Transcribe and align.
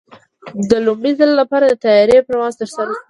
د 0.69 0.71
لومړي 0.85 1.11
ځل 1.19 1.31
لپاره 1.41 1.65
د 1.67 1.73
طیارې 1.83 2.17
پرواز 2.27 2.53
ترسره 2.59 2.91
شو. 2.95 2.99